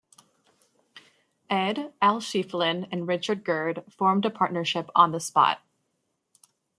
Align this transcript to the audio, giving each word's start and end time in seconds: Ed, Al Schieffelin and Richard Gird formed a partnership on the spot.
Ed, 1.47 1.93
Al 2.01 2.19
Schieffelin 2.21 2.87
and 2.91 3.07
Richard 3.07 3.45
Gird 3.45 3.83
formed 3.87 4.25
a 4.25 4.31
partnership 4.31 4.89
on 4.95 5.11
the 5.11 5.19
spot. 5.19 5.61